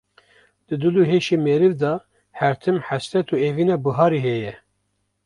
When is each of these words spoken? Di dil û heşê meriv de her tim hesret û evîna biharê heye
Di 0.67 0.75
dil 0.81 0.95
û 1.01 1.03
heşê 1.11 1.37
meriv 1.45 1.73
de 1.81 1.93
her 2.39 2.53
tim 2.61 2.77
hesret 2.87 3.27
û 3.33 3.35
evîna 3.49 3.77
biharê 3.83 4.19
heye 4.27 4.53